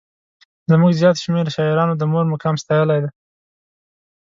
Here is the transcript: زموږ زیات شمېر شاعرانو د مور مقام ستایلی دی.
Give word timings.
زموږ 0.71 0.91
زیات 0.99 1.15
شمېر 1.23 1.45
شاعرانو 1.55 1.93
د 1.97 2.03
مور 2.11 2.25
مقام 2.33 2.55
ستایلی 2.63 2.99
دی. 3.03 3.09